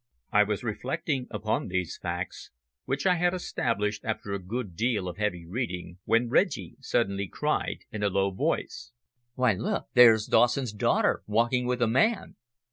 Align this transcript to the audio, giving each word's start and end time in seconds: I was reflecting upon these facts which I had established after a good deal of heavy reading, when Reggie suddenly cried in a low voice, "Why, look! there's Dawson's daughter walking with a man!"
I 0.31 0.41
was 0.41 0.63
reflecting 0.63 1.27
upon 1.29 1.67
these 1.67 1.95
facts 2.01 2.49
which 2.85 3.05
I 3.05 3.17
had 3.17 3.35
established 3.35 4.03
after 4.03 4.33
a 4.33 4.39
good 4.39 4.75
deal 4.75 5.07
of 5.07 5.17
heavy 5.17 5.45
reading, 5.45 5.99
when 6.05 6.27
Reggie 6.27 6.75
suddenly 6.79 7.27
cried 7.27 7.81
in 7.91 8.01
a 8.01 8.09
low 8.09 8.31
voice, 8.31 8.93
"Why, 9.35 9.53
look! 9.53 9.89
there's 9.93 10.25
Dawson's 10.25 10.73
daughter 10.73 11.21
walking 11.27 11.67
with 11.67 11.83
a 11.83 11.87
man!" 11.87 12.35